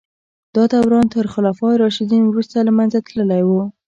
[0.55, 3.49] دا دوران تر خلفای راشدین وروسته له منځه تللی و.